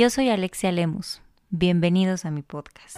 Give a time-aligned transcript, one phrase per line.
[0.00, 1.20] Yo soy Alexia Lemus.
[1.50, 2.96] Bienvenidos a mi podcast.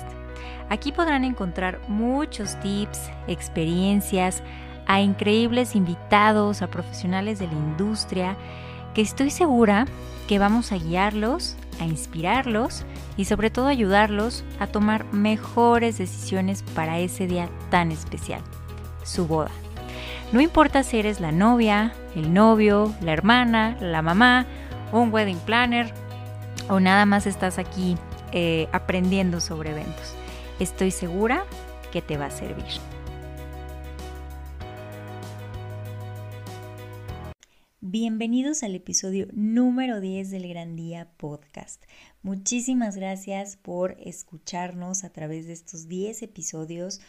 [0.68, 4.40] Aquí podrán encontrar muchos tips, experiencias,
[4.86, 8.36] a increíbles invitados, a profesionales de la industria,
[8.94, 9.86] que estoy segura
[10.28, 12.84] que vamos a guiarlos, a inspirarlos
[13.16, 18.42] y sobre todo ayudarlos a tomar mejores decisiones para ese día tan especial,
[19.02, 19.50] su boda.
[20.30, 24.46] No importa si eres la novia, el novio, la hermana, la mamá,
[24.92, 25.92] un wedding planner
[26.68, 27.96] o nada más estás aquí
[28.32, 30.14] eh, aprendiendo sobre eventos.
[30.58, 31.44] Estoy segura
[31.90, 32.64] que te va a servir.
[37.80, 41.84] Bienvenidos al episodio número 10 del Gran Día Podcast.
[42.22, 47.00] Muchísimas gracias por escucharnos a través de estos 10 episodios.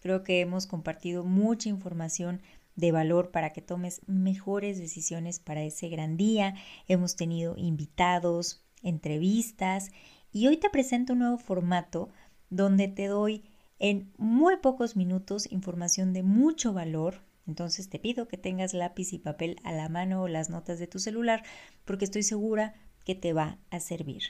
[0.00, 2.40] Creo que hemos compartido mucha información
[2.76, 6.54] de valor para que tomes mejores decisiones para ese gran día.
[6.86, 9.90] Hemos tenido invitados, entrevistas
[10.32, 12.10] y hoy te presento un nuevo formato
[12.50, 13.44] donde te doy
[13.78, 17.22] en muy pocos minutos información de mucho valor.
[17.46, 20.86] Entonces te pido que tengas lápiz y papel a la mano o las notas de
[20.86, 21.42] tu celular
[21.84, 24.22] porque estoy segura que te va a servir.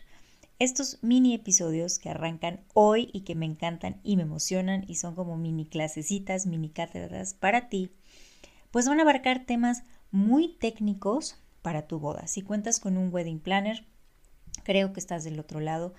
[0.61, 5.15] Estos mini episodios que arrancan hoy y que me encantan y me emocionan y son
[5.15, 7.93] como mini clasecitas, mini cátedras para ti,
[8.71, 12.27] pues van a abarcar temas muy técnicos para tu boda.
[12.27, 13.87] Si cuentas con un wedding planner,
[14.65, 15.95] creo que estás del otro lado.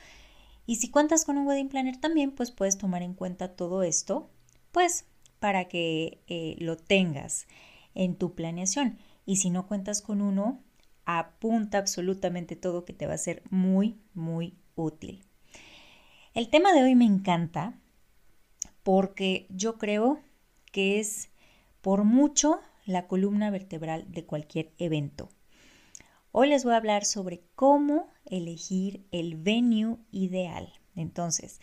[0.65, 4.29] Y si cuentas con un wedding planner también, pues puedes tomar en cuenta todo esto,
[4.71, 5.05] pues
[5.39, 7.47] para que eh, lo tengas
[7.95, 8.97] en tu planeación.
[9.25, 10.59] Y si no cuentas con uno,
[11.05, 15.23] apunta absolutamente todo que te va a ser muy, muy útil.
[16.33, 17.73] El tema de hoy me encanta
[18.83, 20.19] porque yo creo
[20.71, 21.30] que es
[21.81, 25.30] por mucho la columna vertebral de cualquier evento.
[26.31, 30.72] Hoy les voy a hablar sobre cómo elegir el venue ideal.
[30.95, 31.59] Entonces,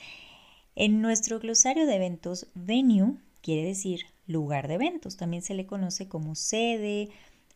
[0.75, 5.17] en nuestro glosario de eventos, venue quiere decir lugar de eventos.
[5.17, 7.09] También se le conoce como sede,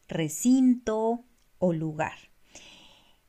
[0.09, 1.25] recinto
[1.59, 2.17] o lugar.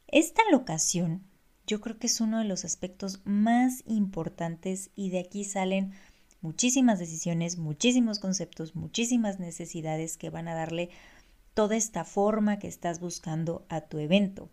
[0.07, 1.23] Esta locación
[1.67, 5.93] yo creo que es uno de los aspectos más importantes y de aquí salen
[6.41, 10.89] muchísimas decisiones, muchísimos conceptos, muchísimas necesidades que van a darle
[11.53, 14.49] toda esta forma que estás buscando a tu evento.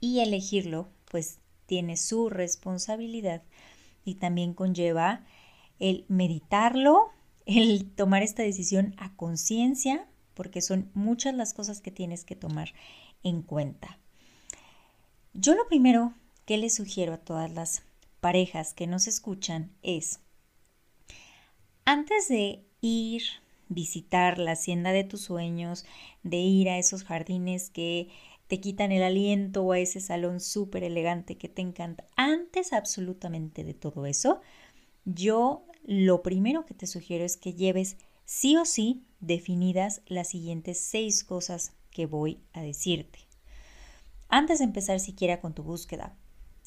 [0.00, 3.42] Y elegirlo, pues tiene su responsabilidad
[4.04, 5.24] y también conlleva
[5.78, 7.10] el meditarlo,
[7.44, 12.72] el tomar esta decisión a conciencia, porque son muchas las cosas que tienes que tomar
[13.22, 13.98] en cuenta.
[15.34, 16.14] Yo lo primero
[16.44, 17.82] que les sugiero a todas las
[18.20, 20.20] parejas que nos escuchan es,
[21.84, 23.22] antes de ir
[23.68, 25.84] visitar la hacienda de tus sueños,
[26.22, 28.08] de ir a esos jardines que
[28.48, 32.04] te quitan el aliento o a ese salón súper elegante que te encanta.
[32.16, 34.40] Antes absolutamente de todo eso,
[35.04, 40.78] yo lo primero que te sugiero es que lleves sí o sí definidas las siguientes
[40.78, 43.20] seis cosas que voy a decirte.
[44.28, 46.16] Antes de empezar siquiera con tu búsqueda.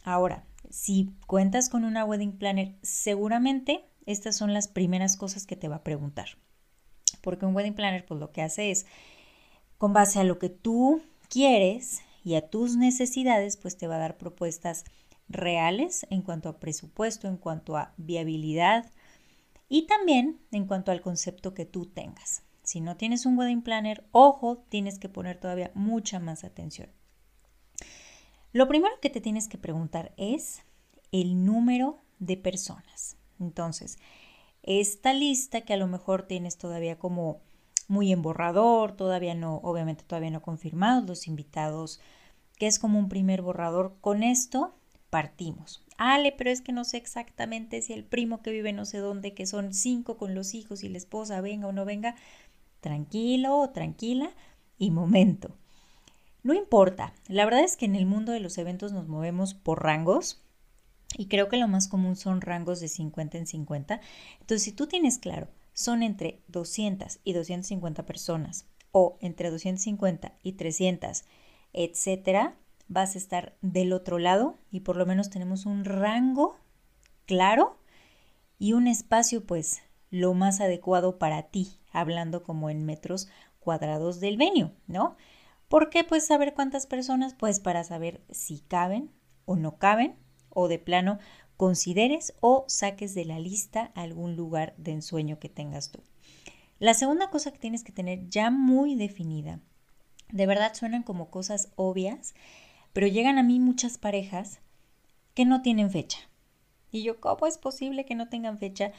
[0.03, 5.67] Ahora, si cuentas con una wedding planner, seguramente estas son las primeras cosas que te
[5.67, 6.37] va a preguntar
[7.21, 8.85] porque un wedding planner pues lo que hace es,
[9.77, 13.99] con base a lo que tú quieres y a tus necesidades, pues te va a
[13.99, 14.83] dar propuestas
[15.29, 18.91] reales en cuanto a presupuesto, en cuanto a viabilidad
[19.69, 22.43] y también en cuanto al concepto que tú tengas.
[22.63, 26.89] Si no tienes un wedding planner, ojo, tienes que poner todavía mucha más atención.
[28.51, 30.63] Lo primero que te tienes que preguntar es
[31.11, 33.17] el número de personas.
[33.39, 33.97] Entonces,
[34.63, 37.41] esta lista que a lo mejor tienes todavía como
[37.89, 41.99] muy en borrador, todavía no, obviamente todavía no confirmados los invitados,
[42.57, 43.95] que es como un primer borrador.
[43.99, 44.75] Con esto
[45.09, 45.83] partimos.
[45.97, 49.33] Ale, pero es que no sé exactamente si el primo que vive no sé dónde,
[49.33, 52.15] que son cinco con los hijos y la esposa, venga o no venga.
[52.79, 54.31] Tranquilo tranquila
[54.77, 55.57] y momento.
[56.43, 59.83] No importa, la verdad es que en el mundo de los eventos nos movemos por
[59.83, 60.41] rangos
[61.17, 63.99] y creo que lo más común son rangos de 50 en 50.
[64.39, 65.49] Entonces, si tú tienes claro,
[65.79, 71.23] son entre 200 y 250 personas o entre 250 y 300,
[71.71, 72.57] etcétera,
[72.89, 76.57] vas a estar del otro lado y por lo menos tenemos un rango
[77.25, 77.79] claro
[78.57, 83.29] y un espacio pues lo más adecuado para ti, hablando como en metros
[83.61, 85.15] cuadrados del venue, ¿no?
[85.69, 86.03] ¿Por qué?
[86.03, 89.13] Pues saber cuántas personas, pues para saber si caben
[89.45, 90.17] o no caben
[90.49, 91.19] o de plano
[91.59, 96.01] consideres o saques de la lista algún lugar de ensueño que tengas tú.
[96.79, 99.59] La segunda cosa que tienes que tener ya muy definida,
[100.31, 102.33] de verdad suenan como cosas obvias,
[102.93, 104.61] pero llegan a mí muchas parejas
[105.33, 106.19] que no tienen fecha.
[106.91, 108.93] Y yo, ¿cómo es posible que no tengan fecha?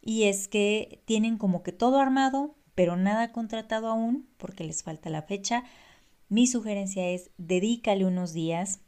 [0.00, 5.10] Y es que tienen como que todo armado, pero nada contratado aún porque les falta
[5.10, 5.64] la fecha.
[6.28, 8.78] Mi sugerencia es dedícale unos días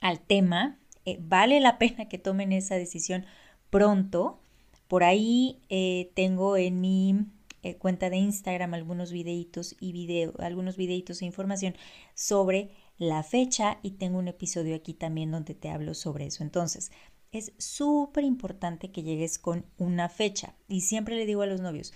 [0.00, 0.78] al tema.
[1.08, 3.24] Eh, vale la pena que tomen esa decisión
[3.70, 4.40] pronto.
[4.88, 7.24] Por ahí eh, tengo en mi
[7.62, 11.74] eh, cuenta de Instagram algunos videitos y video, algunos videitos e información
[12.14, 16.42] sobre la fecha y tengo un episodio aquí también donde te hablo sobre eso.
[16.42, 16.92] Entonces,
[17.32, 21.94] es súper importante que llegues con una fecha y siempre le digo a los novios,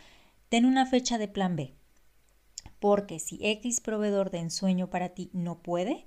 [0.49, 1.75] ten una fecha de plan B,
[2.79, 6.07] porque si X proveedor de ensueño para ti no puede,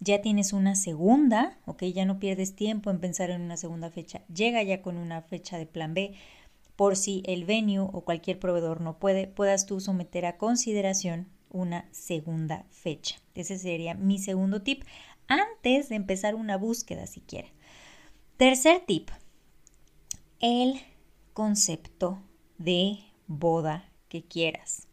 [0.00, 4.22] ya tienes una segunda, ok, ya no pierdes tiempo en pensar en una segunda fecha,
[4.32, 6.14] llega ya con una fecha de plan B,
[6.76, 11.88] por si el venue o cualquier proveedor no puede, puedas tú someter a consideración una
[11.90, 13.16] segunda fecha.
[13.34, 14.84] Ese sería mi segundo tip
[15.26, 17.48] antes de empezar una búsqueda siquiera.
[18.36, 19.10] Tercer tip,
[20.38, 20.80] el
[21.32, 22.22] concepto
[22.58, 24.86] de boda que quieras.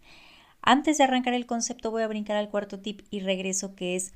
[0.61, 4.13] Antes de arrancar el concepto voy a brincar al cuarto tip y regreso que es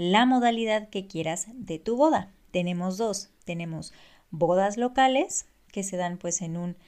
[0.00, 2.32] la modalidad que quieras de tu boda.
[2.52, 3.92] Tenemos dos, tenemos
[4.30, 6.78] bodas locales que se dan pues en un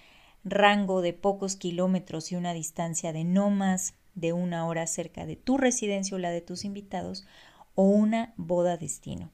[0.44, 5.36] rango de pocos kilómetros y una distancia de no más de una hora cerca de
[5.36, 7.26] tu residencia o la de tus invitados
[7.74, 9.30] o una boda destino.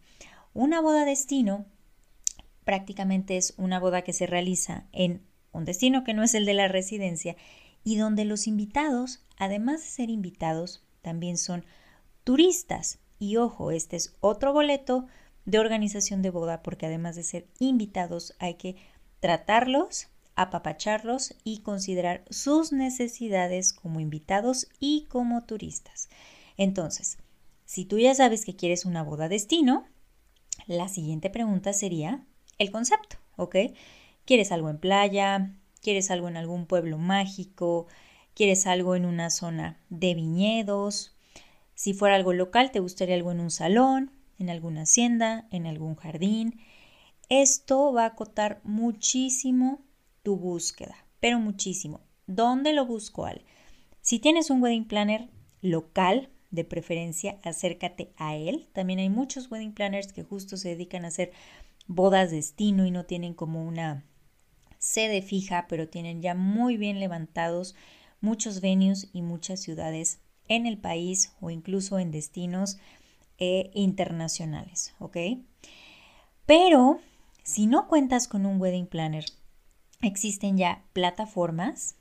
[0.54, 1.64] Una boda destino
[2.64, 5.22] prácticamente es una boda que se realiza en
[5.52, 7.36] un destino que no es el de la residencia
[7.84, 11.64] y donde los invitados, además de ser invitados, también son
[12.24, 12.98] turistas.
[13.18, 15.06] Y ojo, este es otro boleto
[15.44, 18.76] de organización de boda porque además de ser invitados hay que
[19.20, 26.08] tratarlos apapacharlos y considerar sus necesidades como invitados y como turistas.
[26.56, 27.18] Entonces,
[27.64, 29.84] si tú ya sabes que quieres una boda destino,
[30.68, 32.24] la siguiente pregunta sería
[32.58, 33.56] el concepto, ¿ok?
[34.24, 35.56] ¿Quieres algo en playa?
[35.82, 37.88] ¿Quieres algo en algún pueblo mágico?
[38.32, 41.17] ¿Quieres algo en una zona de viñedos?
[41.78, 44.10] Si fuera algo local, ¿te gustaría algo en un salón,
[44.40, 46.58] en alguna hacienda, en algún jardín?
[47.28, 49.84] Esto va a acotar muchísimo
[50.24, 52.00] tu búsqueda, pero muchísimo.
[52.26, 53.44] ¿Dónde lo busco, al
[54.00, 55.28] Si tienes un wedding planner
[55.62, 58.68] local, de preferencia, acércate a él.
[58.72, 61.30] También hay muchos wedding planners que justo se dedican a hacer
[61.86, 64.04] bodas destino y no tienen como una
[64.78, 67.76] sede fija, pero tienen ya muy bien levantados
[68.20, 72.78] muchos venues y muchas ciudades en el país o incluso en destinos
[73.38, 75.16] eh, internacionales, ¿ok?
[76.46, 77.00] Pero
[77.42, 79.24] si no cuentas con un wedding planner
[80.02, 81.96] existen ya plataformas.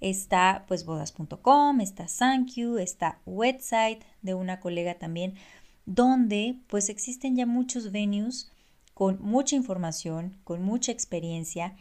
[0.00, 5.34] Está pues bodas.com, está Thank está website de una colega también,
[5.86, 8.50] donde pues existen ya muchos venues
[8.94, 11.74] con mucha información, con mucha experiencia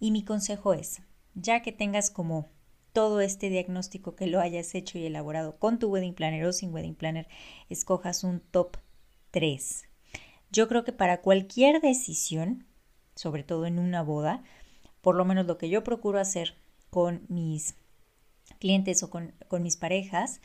[0.00, 1.02] y mi consejo es,
[1.34, 2.46] ya que tengas como
[2.92, 6.72] todo este diagnóstico que lo hayas hecho y elaborado con tu wedding planner o sin
[6.72, 7.28] wedding planner,
[7.68, 8.76] escojas un top
[9.30, 9.84] 3.
[10.50, 12.68] Yo creo que para cualquier decisión
[13.18, 14.44] sobre todo en una boda,
[15.02, 16.54] por lo menos lo que yo procuro hacer
[16.88, 17.74] con mis
[18.60, 20.40] clientes o con, mis parejas,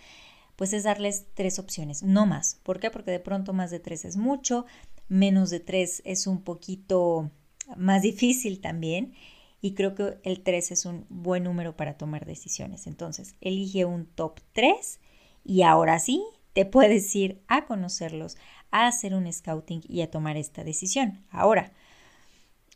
[0.56, 2.60] pues es darles tres opciones, no más.
[2.64, 2.90] ¿Por qué?
[2.90, 4.66] Porque de pronto más de tres es mucho,
[5.08, 7.30] menos de tres es un poquito
[7.78, 9.14] más difícil también
[9.64, 12.86] y creo que el 3 es un buen número para tomar decisiones.
[12.86, 15.00] Entonces, elige un top 3
[15.46, 18.36] y ahora sí te puedes ir a conocerlos,
[18.72, 21.24] a hacer un scouting y a tomar esta decisión.
[21.32, 21.72] Ahora,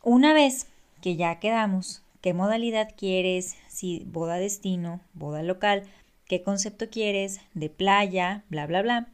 [0.02, 0.66] una vez
[1.02, 5.82] que ya quedamos, qué modalidad quieres, si boda destino, boda local,
[6.24, 9.08] qué concepto quieres, de playa, bla, bla, bla,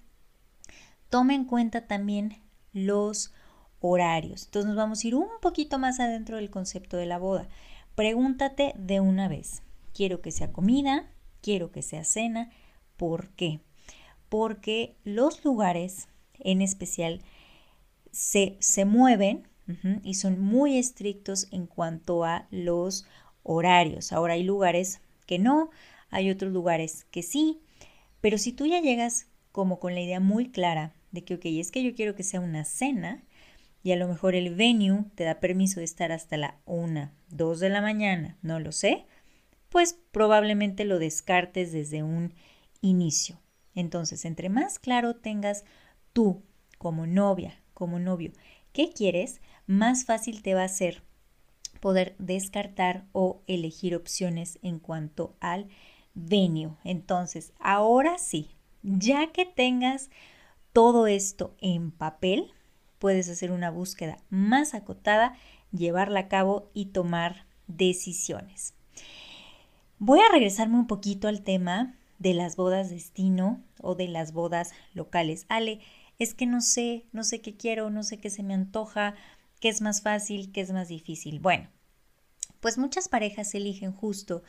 [1.11, 2.39] toma en cuenta también
[2.73, 3.34] los
[3.87, 4.47] horarios.
[4.47, 7.49] Entonces nos vamos a ir un poquito más adentro del concepto de la boda.
[7.95, 9.63] Pregúntate de una vez,
[9.93, 11.07] quiero que sea comida,
[11.43, 12.51] quiero que sea cena,
[12.97, 13.61] ¿por qué?
[14.31, 17.21] Porque los lugares en especial
[18.11, 19.47] se, se mueven
[20.03, 23.07] y son muy estrictos en cuanto a los
[23.43, 24.13] horarios.
[24.13, 25.71] Ahora hay lugares que no,
[26.11, 27.61] hay otros lugares que sí,
[28.23, 31.71] pero si tú ya llegas como con la idea muy clara de que, ok, es
[31.71, 33.23] que yo quiero que sea una cena
[33.85, 37.61] y a lo mejor el venue te da permiso de estar hasta la 1, 2
[37.61, 39.05] de la mañana, no lo sé,
[39.69, 42.33] pues probablemente lo descartes desde un
[42.81, 43.39] inicio.
[43.75, 45.65] Entonces, entre más claro tengas
[46.15, 46.43] tú
[46.79, 48.33] como novia, como novio,
[48.73, 51.03] qué quieres, más fácil te va a ser
[51.81, 55.69] poder descartar o elegir opciones en cuanto al
[56.15, 56.73] venue.
[56.85, 60.09] Entonces, ahora sí, ya que tengas
[60.73, 62.54] todo esto en papel,
[63.05, 65.35] puedes hacer una búsqueda más acotada,
[65.73, 68.73] llevarla a cabo y tomar decisiones.
[69.99, 74.73] Voy a regresarme un poquito al tema de las bodas destino o de las bodas
[74.95, 75.45] locales.
[75.51, 75.81] Ale,
[76.19, 79.15] es que no sé, no sé qué quiero, no sé qué se me antoja,
[79.61, 81.41] qué es más fácil, qué es más difícil.
[81.41, 81.69] Bueno,
[82.61, 84.43] pues muchas parejas eligen justo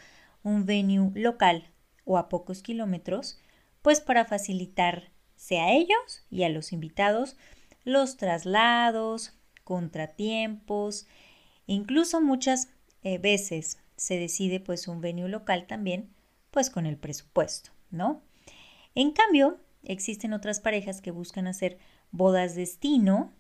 [0.44, 1.74] un venue local
[2.06, 3.38] o a pocos kilómetros,
[3.82, 7.36] pues para facilitarse a ellos y a los invitados
[7.86, 11.08] los traslados, contratiempos,
[11.66, 12.70] incluso muchas
[13.04, 16.10] eh, veces se decide pues un venue local también,
[16.52, 18.22] pues con el presupuesto, ¿no?
[18.94, 21.78] En cambio, existen otras parejas que buscan hacer
[22.12, 23.34] bodas destino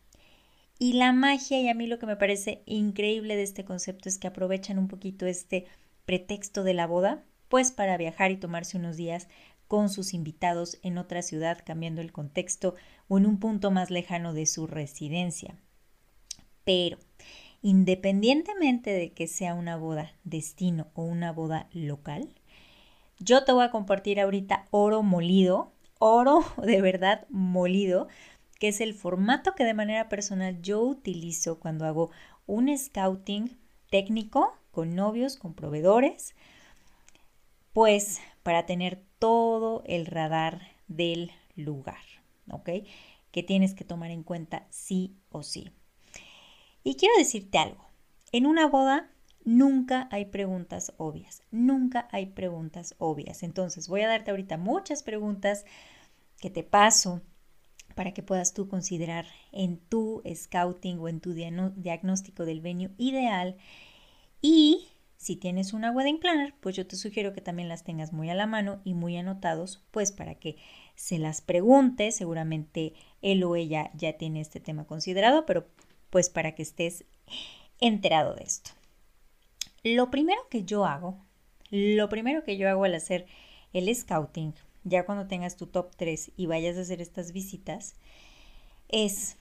[0.78, 4.18] y la magia y a mí lo que me parece increíble de este concepto es
[4.18, 5.66] que aprovechan un poquito este
[6.06, 9.28] pretexto de la boda, pues para viajar y tomarse unos días
[9.68, 12.76] con sus invitados en otra ciudad, cambiando el contexto
[13.08, 15.56] o en un punto más lejano de su residencia.
[16.64, 16.98] Pero,
[17.62, 22.30] independientemente de que sea una boda destino o una boda local,
[23.20, 28.08] yo te voy a compartir ahorita oro molido, oro de verdad molido,
[28.60, 32.12] que es el formato que de manera personal yo utilizo cuando hago
[32.46, 33.58] un scouting
[33.90, 36.36] técnico con novios, con proveedores,
[37.74, 42.04] pues para tener todo el radar del lugar,
[42.52, 42.70] ¿ok?
[43.32, 45.72] Que tienes que tomar en cuenta sí o sí.
[46.84, 47.84] Y quiero decirte algo,
[48.32, 49.10] en una boda
[49.46, 53.42] nunca hay preguntas obvias, nunca hay preguntas obvias.
[53.42, 55.66] Entonces voy a darte ahorita muchas preguntas
[56.40, 57.24] que te paso
[57.96, 63.58] para que puedas tú considerar en tu scouting o en tu diagnóstico del venue ideal.
[64.40, 68.30] Y si tienes una wedding planner, pues yo te sugiero que también las tengas muy
[68.30, 70.58] a la mano y muy anotados, pues para que
[70.96, 72.12] se las pregunte.
[72.12, 75.68] Seguramente él o ella ya tiene este tema considerado, pero
[76.10, 77.06] pues para que estés
[77.80, 78.72] enterado de esto.
[79.84, 81.18] Lo primero que yo hago,
[81.70, 83.26] lo primero que yo hago al hacer
[83.74, 84.54] el scouting,
[84.84, 87.96] ya cuando tengas tu top 3 y vayas a hacer estas visitas,
[88.88, 89.38] es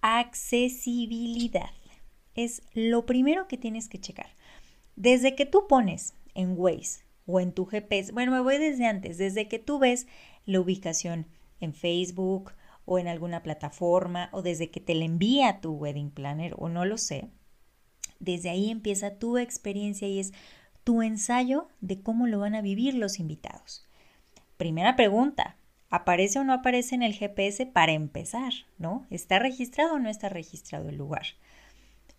[0.00, 1.70] accesibilidad.
[2.34, 4.28] Es lo primero que tienes que checar.
[4.96, 9.18] Desde que tú pones en Waze o en tu GPS, bueno, me voy desde antes,
[9.18, 10.06] desde que tú ves
[10.46, 11.26] la ubicación
[11.60, 12.52] en Facebook
[12.84, 16.84] o en alguna plataforma o desde que te la envía tu wedding planner o no
[16.84, 17.28] lo sé,
[18.20, 20.32] desde ahí empieza tu experiencia y es
[20.84, 23.86] tu ensayo de cómo lo van a vivir los invitados.
[24.56, 25.56] Primera pregunta,
[25.90, 28.52] ¿aparece o no aparece en el GPS para empezar?
[28.78, 29.06] ¿No?
[29.10, 31.26] ¿Está registrado o no está registrado el lugar?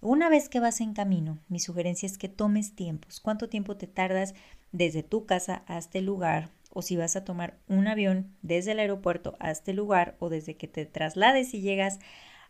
[0.05, 3.19] Una vez que vas en camino, mi sugerencia es que tomes tiempos.
[3.19, 4.35] ¿Cuánto tiempo te tardas
[4.71, 6.51] desde tu casa hasta el lugar?
[6.69, 10.57] O si vas a tomar un avión desde el aeropuerto hasta el lugar o desde
[10.57, 11.97] que te traslades y llegas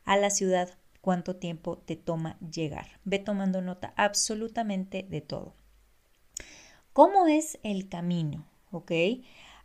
[0.03, 0.69] a la ciudad,
[0.99, 2.99] cuánto tiempo te toma llegar.
[3.05, 5.55] Ve tomando nota absolutamente de todo.
[6.91, 8.45] ¿Cómo es el camino?
[8.69, 8.91] ¿Ok?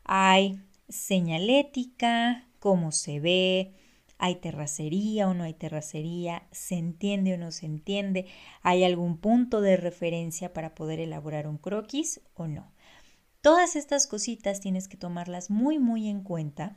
[0.05, 3.75] Hay señalética, cómo se ve,
[4.23, 8.27] hay terracería o no hay terracería, se entiende o no se entiende,
[8.61, 12.71] hay algún punto de referencia para poder elaborar un croquis o no.
[13.41, 16.77] Todas estas cositas tienes que tomarlas muy muy en cuenta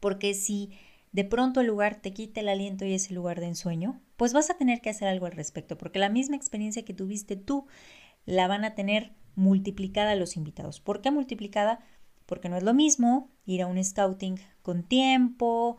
[0.00, 0.70] porque si
[1.12, 4.34] de pronto el lugar te quita el aliento y es el lugar de ensueño, pues
[4.34, 7.66] vas a tener que hacer algo al respecto porque la misma experiencia que tuviste tú
[8.26, 10.78] la van a tener multiplicada los invitados.
[10.78, 11.80] ¿Por qué multiplicada?
[12.26, 15.78] Porque no es lo mismo ir a un scouting con tiempo,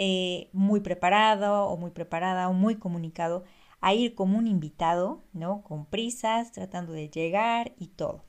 [0.00, 3.42] eh, muy preparado o muy preparada o muy comunicado
[3.80, 5.62] a ir como un invitado, ¿no?
[5.62, 8.24] Con prisas, tratando de llegar y todo.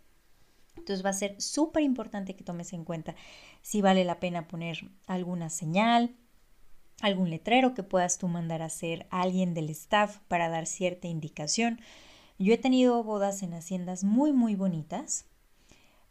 [0.75, 3.13] Entonces va a ser súper importante que tomes en cuenta
[3.61, 6.15] si vale la pena poner alguna señal,
[7.01, 11.07] algún letrero que puedas tú mandar a hacer a alguien del staff para dar cierta
[11.07, 11.81] indicación.
[12.39, 15.27] Yo he tenido bodas en haciendas muy, muy bonitas,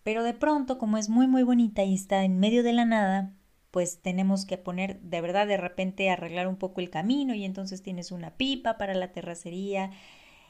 [0.05, 3.35] pero de pronto, como es muy, muy bonita y está en medio de la nada,
[3.71, 7.83] pues tenemos que poner de verdad de repente arreglar un poco el camino y entonces
[7.83, 9.91] tienes una pipa para la terracería,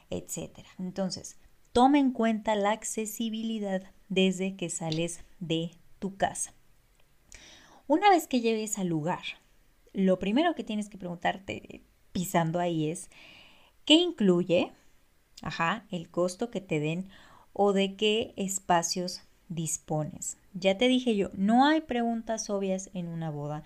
[0.09, 0.69] etcétera.
[0.79, 1.37] Entonces,
[1.73, 6.53] toma en cuenta la accesibilidad desde que sales de tu casa.
[7.87, 9.23] Una vez que llegues al lugar,
[9.93, 13.09] lo primero que tienes que preguntarte pisando ahí es
[13.85, 14.71] ¿qué incluye?
[15.41, 17.09] Ajá, el costo que te den
[17.53, 20.37] o de qué espacios dispones.
[20.53, 23.63] Ya te dije yo, no hay preguntas obvias en una boda.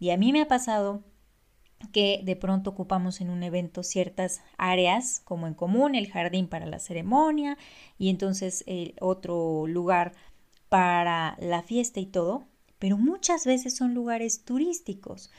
[0.00, 1.02] Y a mí me ha pasado
[1.92, 6.66] que de pronto ocupamos en un evento ciertas áreas como en común, el jardín para
[6.66, 7.56] la ceremonia
[7.98, 10.12] y entonces el otro lugar
[10.68, 12.46] para la fiesta y todo,
[12.78, 15.30] pero muchas veces son lugares turísticos.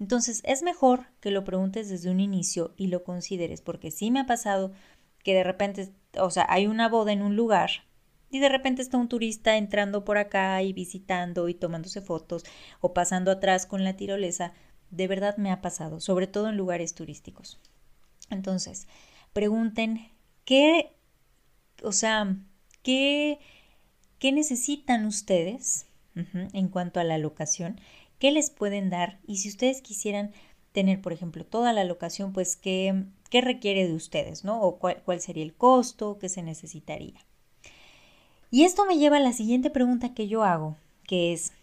[0.00, 4.20] Entonces es mejor que lo preguntes desde un inicio y lo consideres, porque sí me
[4.20, 4.72] ha pasado
[5.22, 7.70] que de repente, o sea, hay una boda en un lugar
[8.34, 12.42] y de repente está un turista entrando por acá y visitando y tomándose fotos
[12.80, 14.52] o pasando atrás con la tirolesa.
[14.90, 17.60] De verdad me ha pasado, sobre todo en lugares turísticos.
[18.30, 18.88] Entonces,
[19.32, 20.08] pregunten
[20.44, 20.96] qué,
[21.84, 22.36] o sea,
[22.82, 23.38] qué,
[24.18, 25.86] qué necesitan ustedes
[26.16, 27.80] en cuanto a la locación,
[28.18, 30.32] qué les pueden dar y si ustedes quisieran
[30.72, 34.60] tener, por ejemplo, toda la locación, pues qué, qué requiere de ustedes, ¿no?
[34.60, 37.24] O cuál, cuál sería el costo, qué se necesitaría.
[38.54, 40.76] Y esto me lleva a la siguiente pregunta que yo hago,
[41.08, 41.54] que es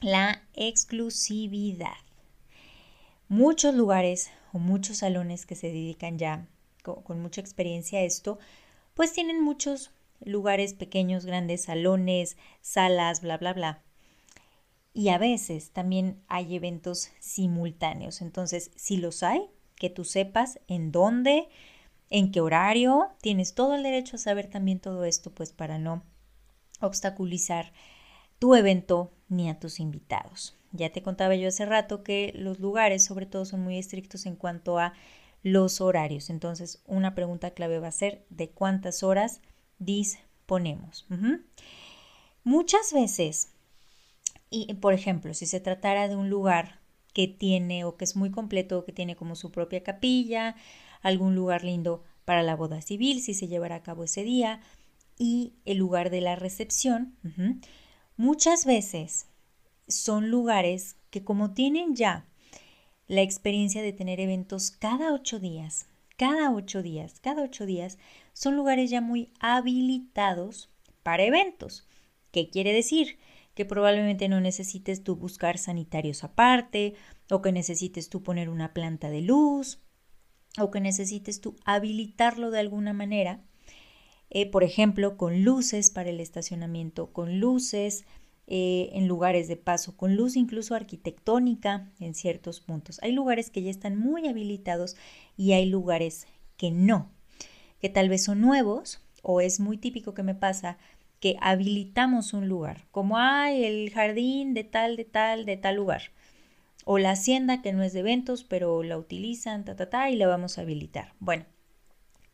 [0.00, 1.94] la exclusividad.
[3.28, 6.48] Muchos lugares o muchos salones que se dedican ya
[6.82, 8.40] con, mucha experiencia a esto,
[8.94, 13.82] pues tienen muchos lugares pequeños, grandes, salones, salas, bla, bla, bla.
[14.92, 18.20] Y a veces también hay eventos simultáneos.
[18.20, 19.42] Entonces, si los hay,
[19.76, 21.48] que tú sepas en dónde,
[22.10, 26.02] en qué horario, tienes todo el derecho a saber también todo esto, pues para no
[26.80, 27.72] obstaculizar
[28.38, 30.56] tu evento ni a tus invitados.
[30.72, 34.36] Ya te contaba yo hace rato que los lugares sobre todo son muy estrictos en
[34.36, 34.92] cuanto a
[35.42, 36.28] los horarios.
[36.28, 39.40] Entonces, una pregunta clave va a ser de cuántas horas
[39.78, 41.06] disponemos.
[42.44, 43.52] Muchas veces,
[44.50, 46.80] y por ejemplo, si se tratara de un lugar
[47.12, 50.56] que tiene o que es muy completo, que tiene como su propia capilla,
[51.00, 54.60] algún lugar lindo para la boda civil, si se llevará a cabo ese día,
[55.18, 57.16] y el lugar de la recepción,
[58.16, 59.26] muchas veces
[59.88, 62.26] son lugares que como tienen ya
[63.06, 67.98] la experiencia de tener eventos cada ocho días, cada ocho días, cada ocho días,
[68.32, 70.70] son lugares ya muy habilitados
[71.02, 71.86] para eventos.
[72.32, 73.18] ¿Qué quiere decir?
[73.54, 76.94] Que probablemente no necesites tú buscar sanitarios aparte,
[77.30, 79.80] o que necesites tú poner una planta de luz,
[80.58, 83.40] o que necesites tú habilitarlo de alguna manera,
[84.30, 88.04] eh, por ejemplo, con luces para el estacionamiento, con luces
[88.48, 93.00] eh, en lugares de paso con luz incluso arquitectónica en ciertos puntos.
[93.02, 94.96] Hay lugares que ya están muy habilitados
[95.36, 97.10] y hay lugares que no,
[97.80, 100.78] que tal vez son nuevos o es muy típico que me pasa
[101.18, 106.02] que habilitamos un lugar, como hay el jardín de tal, de tal, de tal lugar,
[106.84, 110.14] o la hacienda que no es de eventos, pero la utilizan, ta, ta, ta, y
[110.14, 111.14] la vamos a habilitar.
[111.18, 111.46] Bueno,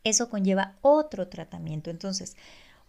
[0.04, 1.90] eso conlleva otro tratamiento.
[1.90, 2.36] Entonces,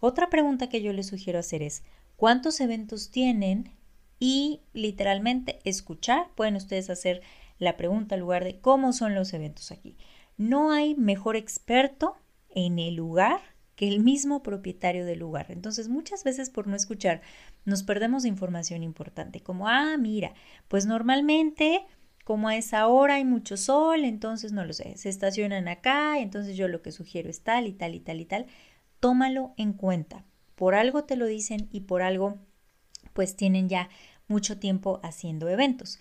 [0.00, 1.82] otra pregunta que yo les sugiero hacer es,
[2.16, 3.70] cuántos eventos tienen
[4.18, 6.28] y literalmente escuchar.
[6.34, 7.22] Pueden ustedes hacer
[7.58, 9.96] la pregunta en lugar de cómo son los eventos aquí.
[10.36, 12.16] No hay mejor experto
[12.50, 13.40] en el lugar
[13.76, 15.46] que el mismo propietario del lugar.
[15.48, 17.22] Entonces, muchas veces por no escuchar,
[17.64, 20.32] nos perdemos información importante, como, ah, mira,
[20.68, 21.84] pues normalmente,
[22.24, 26.56] como a esa hora hay mucho sol, entonces no lo sé, se estacionan acá, entonces
[26.56, 28.46] yo lo que sugiero es tal y tal y tal y tal.
[28.98, 30.24] Tómalo en cuenta.
[30.54, 32.38] Por algo te lo dicen y por algo
[33.12, 33.90] pues tienen ya
[34.26, 35.98] mucho tiempo haciendo eventos.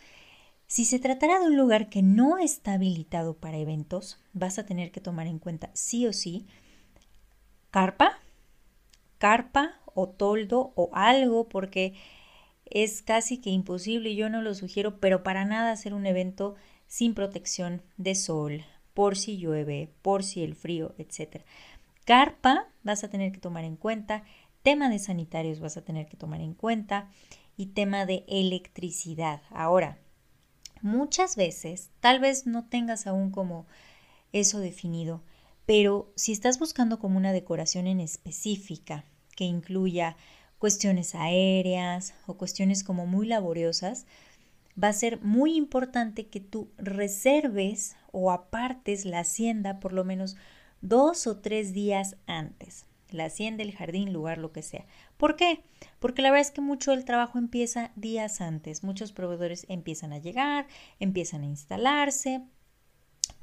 [0.68, 4.92] Si se tratara de un lugar que no está habilitado para eventos, vas a tener
[4.92, 6.48] que tomar en cuenta sí o sí
[7.70, 8.20] carpa,
[9.18, 11.94] carpa o toldo o algo porque
[12.74, 16.56] es casi que imposible yo no lo sugiero, pero para nada hacer un evento
[16.88, 21.44] sin protección de sol, por si llueve, por si el frío, etc.
[22.06, 24.24] Carpa vas a tener que tomar en cuenta
[24.64, 27.10] Tema de sanitarios vas a tener que tomar en cuenta
[27.58, 29.42] y tema de electricidad.
[29.50, 30.00] Ahora,
[30.82, 33.68] muchas veces, tal vez no tengas aún como
[34.32, 35.22] eso definido,
[35.66, 39.04] pero si estás buscando como una decoración en específica
[39.36, 40.16] que incluya
[40.64, 44.06] cuestiones aéreas o cuestiones como muy laboriosas,
[44.82, 50.38] va a ser muy importante que tú reserves o apartes la hacienda por lo menos
[50.80, 54.86] dos o tres días antes la hacienda, el jardín, lugar, lo que sea.
[55.18, 55.62] ¿Por qué?
[56.00, 58.84] Porque la verdad es que mucho del trabajo empieza días antes.
[58.84, 60.66] Muchos proveedores empiezan a llegar,
[61.00, 62.42] empiezan a instalarse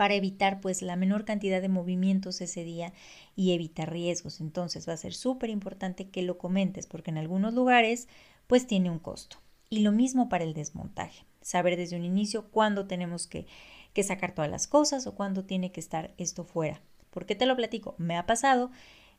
[0.00, 2.94] para evitar pues la menor cantidad de movimientos ese día
[3.36, 4.40] y evitar riesgos.
[4.40, 8.08] Entonces va a ser súper importante que lo comentes porque en algunos lugares
[8.46, 9.36] pues tiene un costo.
[9.68, 11.26] Y lo mismo para el desmontaje.
[11.42, 13.46] Saber desde un inicio cuándo tenemos que,
[13.92, 16.80] que sacar todas las cosas o cuándo tiene que estar esto fuera.
[17.10, 17.94] ¿Por qué te lo platico?
[17.98, 18.70] Me ha pasado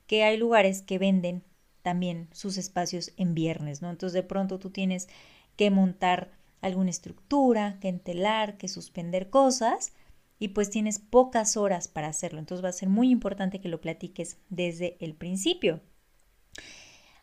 [0.08, 1.44] que hay lugares que venden
[1.84, 3.92] también sus espacios en viernes, ¿no?
[3.92, 5.10] Entonces de pronto tú tienes
[5.58, 9.94] que montar alguna estructura, que entelar, que suspender cosas
[10.42, 12.40] y pues tienes pocas horas para hacerlo.
[12.40, 15.82] Entonces va a ser muy importante que lo platiques desde el principio.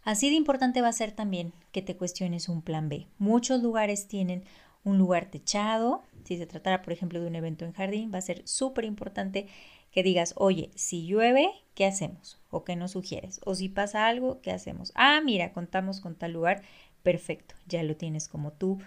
[0.05, 3.09] Así de importante va a ser también que te cuestiones un plan B.
[3.19, 4.45] Muchos lugares tienen
[4.85, 6.05] un lugar techado.
[6.23, 9.49] Si se tratara, por ejemplo, de un evento en jardín, va a ser súper importante
[9.91, 12.41] que digas, oye, si llueve, ¿qué hacemos?
[12.51, 13.41] ¿O qué nos sugieres?
[13.45, 14.93] O si pasa algo, ¿qué hacemos?
[14.95, 16.63] Ah, mira, contamos con tal lugar.
[17.03, 18.79] Perfecto, ya lo tienes como tú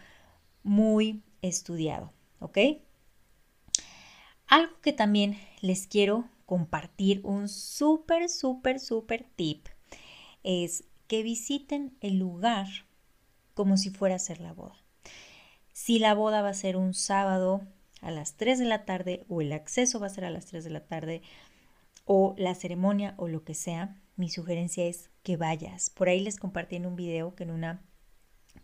[0.63, 2.57] muy estudiado, ¿ok?
[4.51, 9.65] Algo que también les quiero compartir, un súper, súper, súper tip,
[10.43, 12.67] es que visiten el lugar
[13.53, 14.75] como si fuera a ser la boda.
[15.71, 17.61] Si la boda va a ser un sábado
[18.01, 20.65] a las 3 de la tarde o el acceso va a ser a las 3
[20.65, 21.21] de la tarde
[22.03, 25.91] o la ceremonia o lo que sea, mi sugerencia es que vayas.
[25.91, 27.81] Por ahí les compartí en un video que en una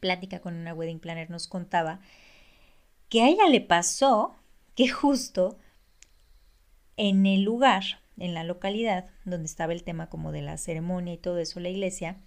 [0.01, 2.01] plática con una wedding planner nos contaba
[3.07, 4.35] que a ella le pasó
[4.75, 5.57] que justo
[6.97, 7.83] en el lugar,
[8.17, 11.69] en la localidad donde estaba el tema como de la ceremonia y todo eso, la
[11.69, 12.17] iglesia,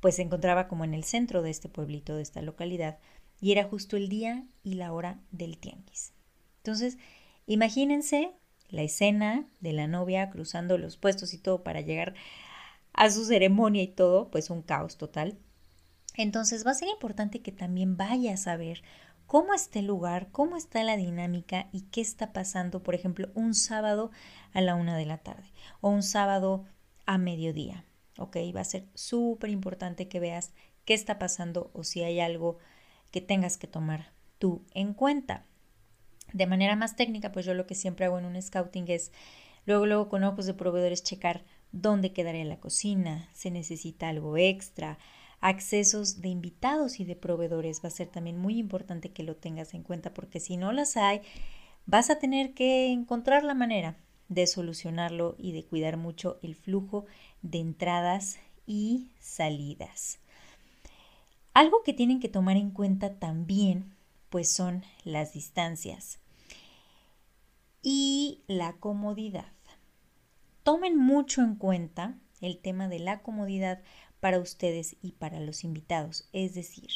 [0.00, 2.98] pues se encontraba como en el centro de este pueblito, de esta localidad,
[3.40, 6.12] y era justo el día y la hora del tianguis.
[6.58, 6.98] Entonces,
[7.46, 8.32] imagínense
[8.68, 12.14] la escena de la novia cruzando los puestos y todo para llegar
[12.92, 15.38] a su ceremonia y todo, pues un caos total.
[16.16, 18.82] Entonces va a ser importante que también vayas a ver
[19.26, 23.54] cómo está el lugar, cómo está la dinámica y qué está pasando, por ejemplo, un
[23.54, 24.10] sábado
[24.52, 26.64] a la una de la tarde o un sábado
[27.06, 27.84] a mediodía.
[28.18, 28.36] ¿Ok?
[28.54, 30.52] Va a ser súper importante que veas
[30.84, 32.58] qué está pasando o si hay algo
[33.10, 35.44] que tengas que tomar tú en cuenta.
[36.32, 39.12] De manera más técnica, pues yo lo que siempre hago en un scouting es
[39.66, 44.98] luego, luego con ojos de proveedores checar dónde quedaría la cocina, se necesita algo extra,
[45.40, 47.80] accesos de invitados y de proveedores.
[47.84, 50.96] Va a ser también muy importante que lo tengas en cuenta porque si no las
[50.96, 51.20] hay,
[51.86, 53.96] vas a tener que encontrar la manera
[54.28, 57.06] de solucionarlo y de cuidar mucho el flujo
[57.42, 60.18] de entradas y salidas.
[61.54, 63.94] Algo que tienen que tomar en cuenta también
[64.30, 66.18] pues son las distancias
[67.82, 69.52] y la comodidad.
[70.64, 73.80] Tomen mucho en cuenta el tema de la comodidad
[74.20, 76.28] para ustedes y para los invitados.
[76.32, 76.90] Es decir,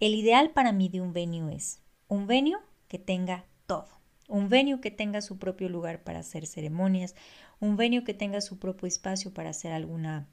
[0.00, 3.88] el ideal para mí de un venue es un venue que tenga todo.
[4.28, 7.14] Un venue que tenga su propio lugar para hacer ceremonias,
[7.60, 10.28] un venue que tenga su propio espacio para hacer alguna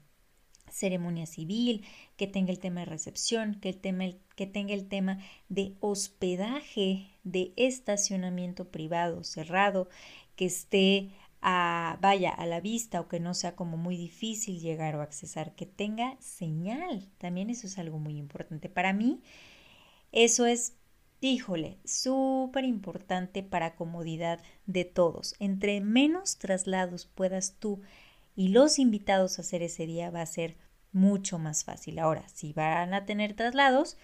[0.70, 1.84] ceremonia civil,
[2.16, 5.18] que tenga el tema de recepción, que, el que tenga el tema
[5.48, 9.88] de hospedaje, de estacionamiento privado cerrado,
[10.36, 11.10] que esté
[11.42, 15.66] vaya a la vista o que no sea como muy difícil llegar o accesar, que
[15.66, 17.08] tenga señal.
[17.18, 18.68] También eso es algo muy importante.
[18.68, 19.22] Para mí,
[20.12, 20.74] eso es,
[21.20, 25.34] híjole, súper importante para comodidad de todos.
[25.38, 27.80] Entre menos traslados puedas tú
[28.36, 30.56] y los invitados a hacer ese día, va a ser
[30.92, 31.98] mucho más fácil.
[31.98, 33.96] Ahora, si van a tener traslados,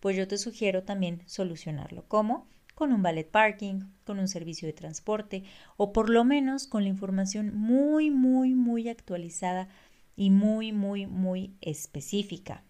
[0.00, 2.04] pues yo te sugiero también solucionarlo.
[2.08, 2.48] ¿Cómo?
[2.82, 5.44] Con un ballet parking, con un servicio de transporte
[5.76, 9.68] o por lo menos con la información muy, muy, muy actualizada
[10.16, 12.64] y muy, muy, muy específica.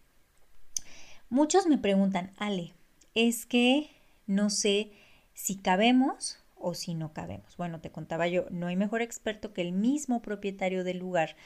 [1.30, 2.74] Muchos me preguntan, Ale,
[3.14, 3.88] es que
[4.26, 4.92] no sé
[5.32, 7.56] si cabemos o si no cabemos.
[7.56, 11.36] Bueno, te contaba yo, no hay mejor experto que el mismo propietario del lugar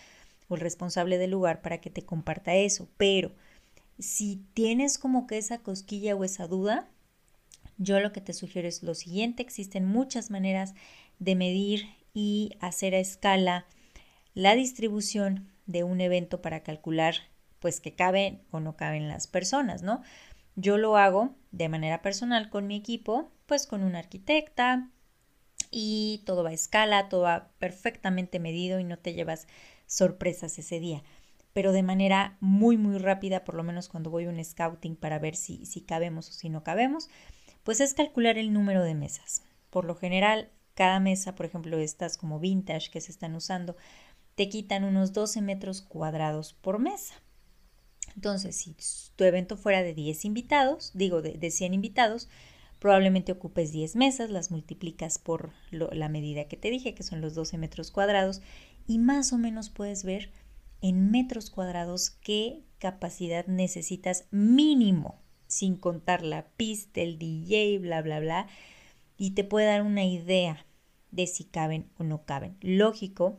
[0.49, 3.31] o el responsable del lugar para que te comparta eso, pero
[4.01, 6.91] si tienes como que esa cosquilla o esa duda,
[7.79, 10.75] yo lo que te sugiero es lo siguiente, existen muchas maneras
[11.19, 13.67] de medir y hacer a escala
[14.35, 17.15] la distribución de un evento para calcular
[17.61, 20.03] pues que caben o no caben las personas, ¿no?
[20.55, 24.91] Yo lo hago de manera personal con mi equipo, pues con una arquitecta
[25.71, 29.47] y todo va a escala, todo va perfectamente medido y no te llevas
[29.87, 31.03] sorpresas ese día.
[31.53, 35.19] Pero de manera muy, muy rápida, por lo menos cuando voy a un scouting para
[35.19, 37.09] ver si, si cabemos o si no cabemos,
[37.67, 39.43] pues es calcular el número de mesas.
[39.71, 43.77] Por lo general, cada mesa, por ejemplo, estas como vintage que se están usando,
[44.37, 47.15] te quitan unos 12 metros cuadrados por mesa.
[48.15, 48.77] Entonces, si
[49.17, 52.29] tu evento fuera de 10 invitados, digo de, 100 invitados,
[52.79, 57.35] probablemente ocupes 10 mesas, las multiplicas por la medida que te dije, que son los
[57.35, 58.43] 12 metros cuadrados,
[58.87, 60.31] y más o menos puedes ver
[60.83, 65.26] en metros cuadrados qué capacidad necesitas mínimo
[65.57, 68.47] sin contar la pista, el DJ, bla, bla, bla,
[69.17, 70.67] y te puede dar una idea
[71.11, 72.59] de si caben o no caben.
[72.61, 73.39] Lógico,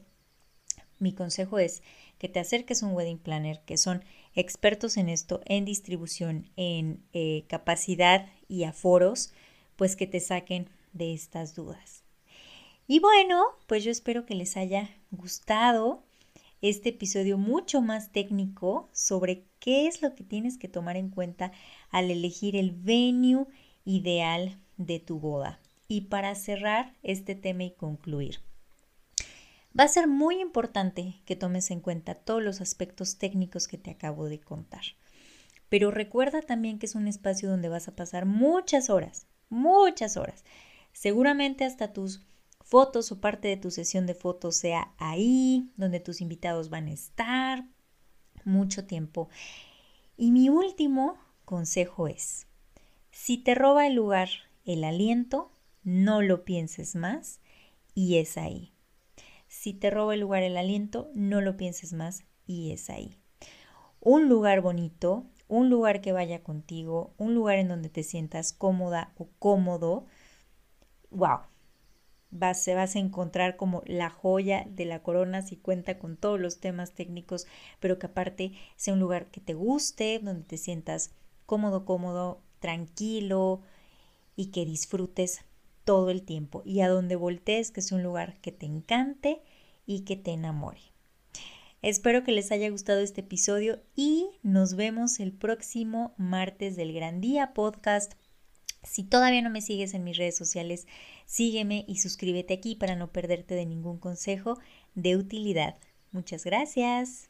[1.00, 1.84] mi consejo es
[2.18, 4.04] que te acerques a un wedding planner, que son
[4.34, 9.32] expertos en esto, en distribución, en eh, capacidad y aforos,
[9.76, 12.04] pues que te saquen de estas dudas.
[12.88, 16.07] Y bueno, pues yo espero que les haya gustado
[16.62, 21.52] este episodio mucho más técnico sobre qué es lo que tienes que tomar en cuenta
[21.89, 23.46] al elegir el venue
[23.86, 25.60] ideal de tu boda.
[25.88, 28.39] Y para cerrar este tema y concluir,
[29.78, 33.91] va a ser muy importante que tomes en cuenta todos los aspectos técnicos que te
[33.91, 34.84] acabo de contar.
[35.70, 40.43] Pero recuerda también que es un espacio donde vas a pasar muchas horas, muchas horas.
[40.93, 42.26] Seguramente hasta tus
[42.68, 46.92] fotos o parte de tu sesión de fotos sea ahí, donde tus invitados van a
[46.92, 47.66] estar
[48.44, 49.30] mucho tiempo.
[50.18, 52.46] Y mi último consejo es,
[53.10, 54.28] si te roba el lugar
[54.66, 55.50] el aliento,
[55.84, 57.40] no lo pienses más
[57.96, 58.74] y es ahí.
[59.48, 63.18] Si te roba el lugar el aliento, no lo pienses más y es ahí.
[64.02, 69.14] Un lugar bonito, un lugar que vaya contigo, un lugar en donde te sientas cómoda
[69.18, 70.06] o cómodo,
[71.12, 71.40] wow,
[72.32, 76.60] vas, vas a encontrar como la joya de la corona si cuenta con todos los
[76.60, 77.48] temas técnicos,
[77.80, 81.12] pero que aparte sea un lugar que te guste, donde te sientas
[81.46, 83.62] cómodo, cómodo, tranquilo
[84.36, 85.42] y que disfrutes
[85.84, 89.42] todo el tiempo y a donde voltees que sea un lugar que te encante
[89.86, 90.82] y que te enamore.
[91.82, 97.22] Espero que les haya gustado este episodio y nos vemos el próximo martes del Gran
[97.22, 98.16] Día Podcast.
[98.88, 100.88] Si todavía no me sigues en mis redes sociales,
[101.26, 104.58] sígueme y suscríbete aquí para no perderte de ningún consejo
[104.95, 105.76] de utilidad.
[106.12, 107.30] Muchas gracias.